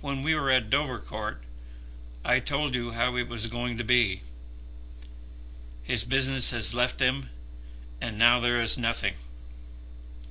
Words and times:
When 0.00 0.22
we 0.22 0.34
were 0.34 0.50
at 0.50 0.70
Dovercourt, 0.70 1.44
I 2.24 2.40
told 2.40 2.74
you 2.74 2.92
how 2.92 3.16
it 3.16 3.28
was 3.28 3.48
going 3.48 3.76
to 3.76 3.84
be. 3.84 4.22
His 5.82 6.04
business 6.04 6.52
has 6.52 6.72
left 6.74 7.00
him, 7.02 7.28
and 8.00 8.18
now 8.18 8.40
there 8.40 8.58
is 8.58 8.78
nothing. 8.78 9.16